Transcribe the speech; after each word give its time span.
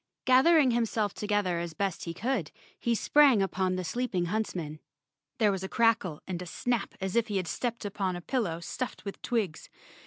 Gathering 0.25 0.71
himself 0.71 1.13
together 1.13 1.59
as 1.59 1.75
best 1.75 2.05
he 2.05 2.13
could, 2.15 2.49
he 2.79 2.95
sprang 2.95 3.39
upon 3.43 3.75
the 3.75 3.83
sleeping 3.83 4.25
hunts¬ 4.25 4.55
man. 4.55 4.79
There 5.37 5.51
was 5.51 5.63
a 5.63 5.69
crackle 5.69 6.23
and 6.27 6.41
snap 6.49 6.95
as 6.99 7.15
if 7.15 7.27
he 7.27 7.37
had 7.37 7.47
stepped 7.47 7.85
upon 7.85 8.15
a 8.15 8.21
pillow 8.21 8.61
stuffed 8.61 9.05
with 9.05 9.21
twigs. 9.21 9.69